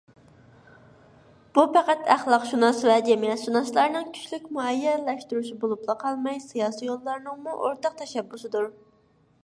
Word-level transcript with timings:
بۇ 1.57 1.65
پەقەت 1.75 2.07
ئەخلاقشۇناس 2.13 2.79
ۋە 2.91 2.95
جەمئىيەتشۇناسلارنىڭ 3.09 4.09
كۈچلۈك 4.15 4.49
مۇئەييەنلەشتۈرۈشى 4.57 5.57
بولۇپلا 5.65 5.97
قالماي 6.05 6.43
سىياسىيونلارنىڭمۇ 6.47 7.57
ئورتاق 7.67 8.01
تەشەببۇسىدۇر. 8.03 8.71